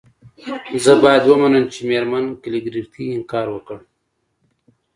زه 0.83 0.93
باید 1.03 1.23
ومنم 1.25 1.65
چې 1.73 1.79
میرمن 1.89 2.25
کلیګرتي 2.43 3.03
انکار 3.15 3.47
وکړ 3.51 3.79